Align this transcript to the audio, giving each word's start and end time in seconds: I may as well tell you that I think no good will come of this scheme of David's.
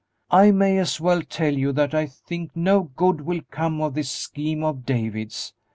I 0.31 0.49
may 0.49 0.79
as 0.79 0.99
well 0.99 1.21
tell 1.21 1.53
you 1.55 1.71
that 1.73 1.93
I 1.93 2.07
think 2.07 2.55
no 2.55 2.81
good 2.95 3.21
will 3.21 3.41
come 3.51 3.81
of 3.81 3.93
this 3.93 4.09
scheme 4.09 4.63
of 4.63 4.83
David's. 4.83 5.53